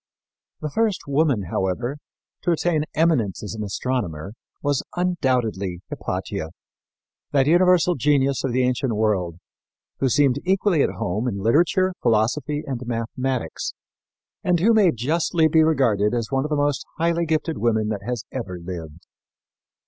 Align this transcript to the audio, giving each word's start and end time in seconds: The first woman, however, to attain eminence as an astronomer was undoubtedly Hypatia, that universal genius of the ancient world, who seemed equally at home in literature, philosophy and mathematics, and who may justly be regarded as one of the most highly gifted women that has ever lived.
The 0.61 0.71
first 0.71 1.01
woman, 1.07 1.43
however, 1.51 1.97
to 2.41 2.51
attain 2.51 2.85
eminence 2.95 3.43
as 3.43 3.53
an 3.53 3.63
astronomer 3.63 4.33
was 4.63 4.81
undoubtedly 4.95 5.81
Hypatia, 5.91 6.49
that 7.33 7.45
universal 7.45 7.93
genius 7.93 8.43
of 8.43 8.51
the 8.51 8.63
ancient 8.63 8.93
world, 8.93 9.37
who 9.99 10.09
seemed 10.09 10.39
equally 10.43 10.81
at 10.81 10.89
home 10.89 11.27
in 11.27 11.37
literature, 11.37 11.93
philosophy 12.01 12.63
and 12.65 12.81
mathematics, 12.87 13.75
and 14.43 14.59
who 14.59 14.73
may 14.73 14.91
justly 14.91 15.47
be 15.47 15.61
regarded 15.61 16.15
as 16.15 16.31
one 16.31 16.45
of 16.45 16.49
the 16.49 16.55
most 16.55 16.83
highly 16.97 17.27
gifted 17.27 17.59
women 17.59 17.89
that 17.89 18.01
has 18.01 18.23
ever 18.31 18.57
lived. 18.59 19.05